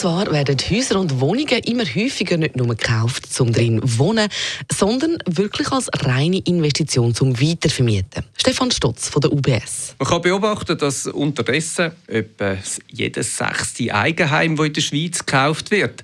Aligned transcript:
zwar 0.00 0.32
werden 0.32 0.56
Häuser 0.70 0.98
und 0.98 1.20
Wohnungen 1.20 1.62
immer 1.66 1.84
häufiger 1.84 2.38
nicht 2.38 2.56
nur 2.56 2.68
gekauft, 2.68 3.38
um 3.38 3.52
drin 3.52 3.82
zu 3.82 3.98
wohnen, 3.98 4.30
sondern 4.72 5.18
wirklich 5.26 5.70
als 5.70 5.90
reine 6.06 6.38
Investition 6.38 7.14
zum 7.14 7.38
Weitervermieten. 7.38 8.24
Stefan 8.34 8.70
Stotz 8.70 9.10
von 9.10 9.20
der 9.20 9.30
UBS. 9.30 9.94
Man 9.98 10.08
kann 10.08 10.22
beobachten, 10.22 10.78
dass 10.78 11.06
unterdessen 11.06 11.92
etwa 12.06 12.56
jedes 12.90 13.36
sechste 13.36 13.94
Eigenheim, 13.94 14.56
das 14.56 14.66
in 14.68 14.72
der 14.72 14.80
Schweiz 14.80 15.18
gekauft 15.18 15.70
wird, 15.70 16.02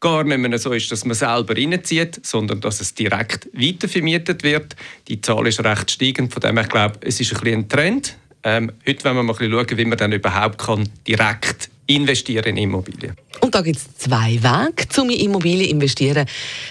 gar 0.00 0.24
nicht 0.24 0.38
mehr 0.38 0.58
so 0.58 0.72
ist, 0.72 0.90
dass 0.90 1.04
man 1.04 1.14
selber 1.14 1.56
reinzieht, 1.56 2.26
sondern 2.26 2.60
dass 2.60 2.80
es 2.80 2.94
direkt 2.94 3.48
weitervermietet 3.52 4.42
wird. 4.42 4.74
Die 5.06 5.20
Zahl 5.20 5.46
ist 5.46 5.62
recht 5.62 5.92
steigend, 5.92 6.32
von 6.32 6.40
dem 6.40 6.58
ich 6.58 6.68
glaube, 6.68 6.98
es 7.02 7.20
ist 7.20 7.32
ein, 7.32 7.40
bisschen 7.40 7.60
ein 7.60 7.68
Trend. 7.68 8.16
Ähm, 8.42 8.72
heute 8.84 9.04
wollen 9.04 9.16
wir 9.16 9.22
mal 9.22 9.36
schauen, 9.38 9.78
wie 9.78 9.84
man 9.84 9.98
dann 9.98 10.10
überhaupt 10.10 10.58
kann 10.58 10.88
direkt 11.06 11.70
investieren 11.86 12.56
in 12.56 12.56
Immobilien. 12.56 13.14
Und 13.40 13.54
da 13.54 13.60
gibt 13.60 13.76
es 13.76 13.94
zwei 13.96 14.42
Wege, 14.42 15.00
um 15.00 15.10
in 15.10 15.20
Immobilien 15.20 15.66
zu 15.66 15.70
investieren. 15.70 16.26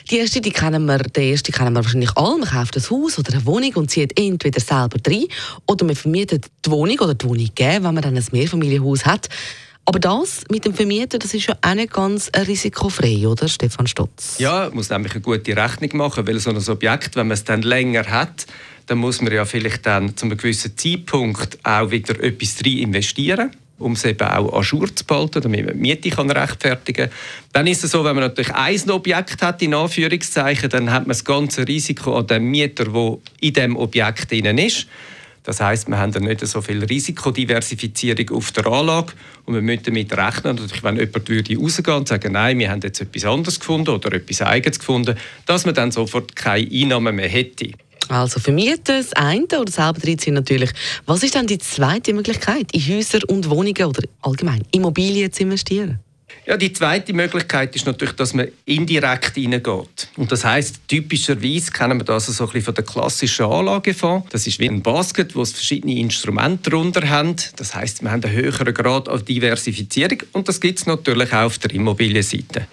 Die 0.09 0.17
erste, 0.17 0.41
die 0.41 0.51
kennen 0.51 0.85
wir, 0.85 0.97
der 0.97 1.23
erste 1.23 1.51
kennen 1.51 1.73
wir 1.73 1.83
wahrscheinlich 1.83 2.15
alle. 2.15 2.39
Man 2.39 2.49
kauft 2.49 2.75
ein 2.75 2.83
Haus 2.89 3.17
oder 3.17 3.33
eine 3.33 3.45
Wohnung 3.45 3.73
und 3.75 3.91
zieht 3.91 4.19
entweder 4.19 4.59
selber 4.59 4.97
rein 5.07 5.25
oder 5.67 5.85
man 5.85 5.95
vermietet 5.95 6.47
die 6.65 6.71
Wohnung 6.71 6.99
oder 6.99 7.13
die 7.13 7.25
Wohnung 7.27 7.49
geben, 7.55 7.85
wenn 7.85 7.93
man 7.93 8.01
dann 8.03 8.17
ein 8.17 8.25
Mehrfamilienhaus 8.31 9.05
hat. 9.05 9.29
Aber 9.87 9.99
das 9.99 10.41
mit 10.49 10.65
dem 10.65 10.73
Vermieter, 10.73 11.19
das 11.19 11.35
ist 11.35 11.45
ja 11.45 11.55
auch 11.61 11.75
nicht 11.75 11.93
ganz 11.93 12.31
risikofrei, 12.35 13.27
oder, 13.27 13.47
Stefan 13.47 13.85
Stotz? 13.85 14.39
Ja, 14.39 14.65
man 14.65 14.75
muss 14.75 14.89
nämlich 14.89 15.11
eine 15.11 15.21
gute 15.21 15.55
Rechnung 15.55 15.95
machen, 15.97 16.25
weil 16.27 16.39
so 16.39 16.49
ein 16.49 16.69
Objekt, 16.69 17.15
wenn 17.15 17.27
man 17.27 17.35
es 17.35 17.43
dann 17.43 17.61
länger 17.61 18.03
hat, 18.07 18.47
dann 18.87 18.97
muss 18.97 19.21
man 19.21 19.31
ja 19.31 19.45
vielleicht 19.45 19.85
dann 19.85 20.17
zu 20.17 20.25
einem 20.25 20.37
gewissen 20.37 20.75
Zeitpunkt 20.75 21.59
auch 21.63 21.91
wieder 21.91 22.19
etwas 22.19 22.57
rein 22.65 22.77
investieren 22.79 23.51
um 23.77 23.93
es 23.93 24.05
eben 24.05 24.27
auch 24.27 24.53
ajour 24.53 24.93
zu 24.95 25.05
behalten, 25.05 25.41
damit 25.41 25.65
man 25.65 25.75
die 25.75 25.81
Miete 25.81 26.09
kann 26.09 26.31
rechtfertigen 26.31 27.09
kann. 27.09 27.17
Dann 27.53 27.67
ist 27.67 27.83
es 27.83 27.91
so, 27.91 28.03
wenn 28.03 28.15
man 28.15 28.23
natürlich 28.23 28.53
ein 28.53 28.89
Objekt 28.89 29.41
hat, 29.41 29.61
in 29.61 29.73
Anführungszeichen, 29.73 30.69
dann 30.69 30.91
hat 30.91 31.03
man 31.03 31.09
das 31.09 31.25
ganze 31.25 31.67
Risiko 31.67 32.17
an 32.17 32.27
dem 32.27 32.45
Mieter, 32.45 32.85
der 32.85 33.17
in 33.41 33.53
dem 33.53 33.75
Objekt 33.75 34.31
drin 34.31 34.57
ist. 34.57 34.87
Das 35.45 35.61
heißt, 35.61 35.87
wir 35.89 35.99
haben 35.99 36.11
dann 36.11 36.23
nicht 36.23 36.45
so 36.45 36.59
viel 36.59 36.83
Risikodiversifizierung 36.83 38.31
auf 38.31 38.51
der 38.51 38.65
Anlage 38.65 39.13
und 39.45 39.53
wir 39.53 39.61
müssen 39.61 39.83
damit 39.83 40.11
rechnen, 40.17 40.57
dass 40.57 40.83
wenn 40.83 40.97
jemand 40.97 41.29
würde 41.29 41.55
rausgehen 41.55 41.97
und 41.97 42.07
sagen, 42.07 42.33
nein, 42.33 42.57
wir 42.57 42.71
haben 42.71 42.81
jetzt 42.81 42.99
etwas 42.99 43.25
anderes 43.25 43.59
gefunden 43.59 43.91
oder 43.91 44.11
etwas 44.13 44.41
Eigenes 44.41 44.79
gefunden, 44.79 45.15
dass 45.45 45.65
man 45.65 45.75
dann 45.75 45.91
sofort 45.91 46.35
keine 46.35 46.67
Einnahmen 46.67 47.15
mehr 47.15 47.29
hätte. 47.29 47.73
Also 48.09 48.39
vermieten 48.39 48.81
das 48.85 49.13
eine 49.13 49.45
oder 49.59 49.71
selber 49.71 50.03
reinziehen 50.05 50.35
natürlich. 50.35 50.71
Was 51.05 51.23
ist 51.23 51.35
dann 51.35 51.47
die 51.47 51.57
zweite 51.57 52.13
Möglichkeit, 52.13 52.71
in 52.73 52.81
Häuser 52.81 53.19
und 53.27 53.49
Wohnungen 53.49 53.85
oder 53.85 54.03
allgemein 54.21 54.63
Immobilien 54.71 55.31
zu 55.31 55.43
investieren? 55.43 55.99
Ja, 56.47 56.57
die 56.57 56.71
zweite 56.71 57.11
Möglichkeit 57.11 57.75
ist 57.75 57.87
natürlich, 57.87 58.15
dass 58.15 58.35
man 58.35 58.49
indirekt 58.65 59.35
reingeht. 59.35 60.09
Und 60.15 60.31
das 60.31 60.45
heißt, 60.45 60.87
typischerweise 60.87 61.71
kennen 61.71 61.99
wir 61.99 62.05
das 62.05 62.27
so 62.27 62.43
ein 62.43 62.49
bisschen 62.49 62.65
von 62.65 62.75
der 62.75 62.83
klassischen 62.83 63.45
Anlagefonds. 63.45 64.27
Das 64.29 64.45
ist 64.45 64.59
wie 64.59 64.69
ein 64.69 64.83
Basket, 64.83 65.35
wo 65.35 65.41
es 65.41 65.53
verschiedene 65.53 65.97
Instrumente 65.97 66.69
darunter 66.69 67.09
haben. 67.09 67.35
Das 67.55 67.73
heißt, 67.73 68.03
wir 68.03 68.11
haben 68.11 68.23
einen 68.23 68.33
höheren 68.33 68.73
Grad 68.75 69.09
an 69.09 69.25
Diversifizierung 69.25 70.19
und 70.33 70.47
das 70.47 70.61
gibt 70.61 70.77
es 70.77 70.85
natürlich 70.85 71.33
auch 71.33 71.45
auf 71.45 71.57
der 71.57 71.71
Immobilienseite. 71.71 72.67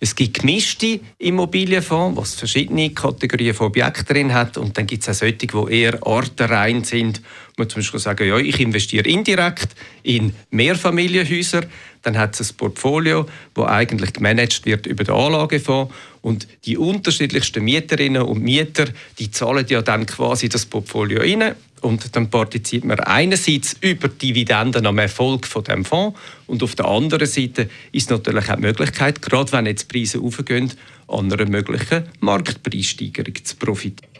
Es 0.00 0.14
gibt 0.14 0.40
gemischte 0.40 1.00
Immobilienfonds, 1.18 2.20
was 2.20 2.34
verschiedene 2.34 2.90
Kategorien 2.90 3.54
von 3.54 3.68
Objekten 3.68 4.06
drin 4.06 4.34
hat. 4.34 4.58
Und 4.58 4.76
dann 4.76 4.86
gibt 4.86 5.02
es 5.02 5.08
auch 5.08 5.14
solche, 5.14 5.46
die 5.46 5.72
eher 5.72 6.06
artenrein 6.06 6.84
sind. 6.84 7.22
Man 7.56 7.68
zum 7.68 7.80
Beispiel 7.80 8.00
sagen, 8.00 8.28
ja, 8.28 8.36
ich 8.36 8.60
investiere 8.60 9.08
indirekt 9.08 9.68
in 10.02 10.34
Mehrfamilienhäuser. 10.50 11.62
Dann 12.02 12.18
hat 12.18 12.38
es 12.38 12.52
ein 12.52 12.56
Portfolio, 12.56 13.26
das 13.54 13.66
eigentlich 13.66 14.12
gemanagt 14.12 14.66
wird 14.66 14.86
über 14.86 15.04
den 15.04 15.14
Anlagefonds. 15.14 15.92
Und 16.20 16.46
die 16.66 16.76
unterschiedlichsten 16.76 17.64
Mieterinnen 17.64 18.22
und 18.22 18.42
Mieter, 18.42 18.86
die 19.18 19.30
zahlen 19.30 19.66
ja 19.68 19.80
dann 19.80 20.06
quasi 20.06 20.48
das 20.48 20.66
Portfolio 20.66 21.20
rein 21.20 21.54
und 21.82 22.16
dann 22.16 22.30
partizipiert 22.30 22.84
man 22.84 23.00
einerseits 23.00 23.76
über 23.80 24.08
Dividenden 24.08 24.86
am 24.86 24.98
Erfolg 24.98 25.46
von 25.46 25.64
dem 25.64 25.84
Fonds 25.84 26.18
und 26.46 26.62
auf 26.62 26.74
der 26.74 26.86
anderen 26.86 27.26
Seite 27.26 27.68
ist 27.92 28.10
natürlich 28.10 28.48
auch 28.50 28.56
die 28.56 28.62
Möglichkeit, 28.62 29.22
gerade 29.22 29.52
wenn 29.52 29.66
jetzt 29.66 29.90
die 29.90 29.98
Preise 29.98 30.20
aufgehen, 30.20 30.72
an 31.08 31.32
einer 31.32 31.48
möglichen 31.48 32.04
Marktpreissteigerung 32.20 33.34
zu 33.44 33.56
profitieren. 33.56 34.10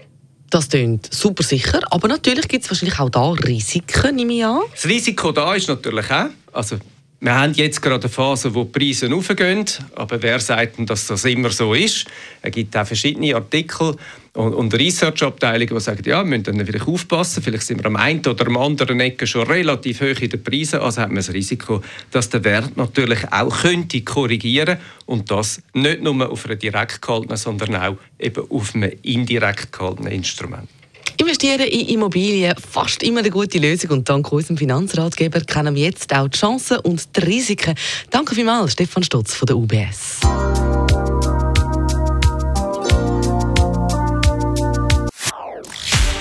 Das 0.50 0.68
klingt 0.68 1.12
super 1.12 1.42
sicher, 1.42 1.80
aber 1.90 2.08
natürlich 2.08 2.46
gibt 2.46 2.64
es 2.64 2.70
wahrscheinlich 2.70 3.00
auch 3.00 3.10
da 3.10 3.30
Risiken, 3.30 4.14
nehme 4.14 4.34
ich 4.34 4.44
an. 4.44 4.60
Das 4.72 4.86
Risiko 4.86 5.32
da 5.32 5.54
ist 5.54 5.68
natürlich 5.68 6.10
auch, 6.10 6.28
also 6.52 6.78
wir 7.26 7.34
haben 7.34 7.54
jetzt 7.54 7.82
gerade 7.82 8.04
eine 8.04 8.08
Phase, 8.08 8.54
wo 8.54 8.62
die 8.62 8.78
Preise 8.78 9.12
aufgehen, 9.12 9.64
aber 9.96 10.22
wer 10.22 10.38
sagt 10.38 10.78
denn, 10.78 10.86
dass 10.86 11.08
das 11.08 11.24
immer 11.24 11.50
so 11.50 11.74
ist? 11.74 12.06
Es 12.40 12.52
gibt 12.52 12.76
auch 12.76 12.86
verschiedene 12.86 13.34
Artikel 13.34 13.96
und, 14.34 14.54
und 14.54 14.72
Research-Abteilungen, 14.72 15.74
die 15.74 15.80
sagen, 15.80 16.04
ja, 16.06 16.18
wir 16.18 16.24
müssen 16.24 16.44
dann 16.44 16.64
vielleicht 16.64 16.86
aufpassen, 16.86 17.42
vielleicht 17.42 17.64
sind 17.64 17.80
wir 17.80 17.86
am 17.86 17.96
einen 17.96 18.24
oder 18.24 18.46
am 18.46 18.56
anderen 18.56 19.00
Ecke 19.00 19.26
schon 19.26 19.44
relativ 19.44 20.02
hoch 20.02 20.20
in 20.20 20.30
den 20.30 20.44
Preisen, 20.44 20.78
also 20.78 21.02
hat 21.02 21.08
man 21.08 21.16
das 21.16 21.32
Risiko, 21.32 21.82
dass 22.12 22.28
der 22.28 22.44
Wert 22.44 22.76
natürlich 22.76 23.24
auch 23.32 23.62
könnte 23.62 24.02
korrigieren 24.02 24.78
und 25.06 25.28
das 25.28 25.60
nicht 25.74 26.02
nur 26.02 26.30
auf 26.30 26.44
einem 26.44 26.60
direkt 26.60 27.02
gehaltenen, 27.02 27.36
sondern 27.36 27.74
auch 27.74 27.96
eben 28.20 28.48
auf 28.48 28.72
einem 28.76 28.92
indirekt 29.02 29.72
gehaltenen 29.72 30.12
Instrument. 30.12 30.68
Investieren 31.18 31.66
in 31.66 31.88
Immobilien 31.88 32.54
fast 32.70 33.02
immer 33.02 33.20
eine 33.20 33.30
gute 33.30 33.58
Lösung 33.58 33.90
und 33.90 34.08
dank 34.08 34.30
unserem 34.30 34.56
Finanzratgeber 34.56 35.40
kennen 35.40 35.74
wir 35.74 35.84
jetzt 35.84 36.14
auch 36.14 36.28
die 36.28 36.38
Chancen 36.38 36.78
und 36.80 37.16
die 37.16 37.20
Risiken. 37.20 37.74
Danke 38.10 38.34
vielmals, 38.34 38.72
Stefan 38.72 39.02
Stotz 39.02 39.34
von 39.34 39.46
der 39.46 39.56
UBS. 39.56 40.20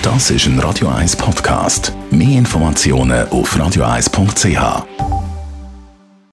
Das 0.02 0.30
ist 0.30 0.46
ein 0.46 0.58
Radio 0.60 0.88
1 0.88 1.16
Podcast. 1.16 1.92
Mehr 2.10 2.38
Informationen 2.38 3.28
auf 3.28 3.54
radio1.ch. 3.56 5.15